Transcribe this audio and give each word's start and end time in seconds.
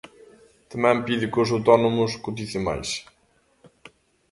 Tamén 0.71 0.97
pide 1.07 1.29
que 1.31 1.39
os 1.43 1.53
autónomos 1.55 2.11
coticen 2.25 2.61
máis. 2.67 2.89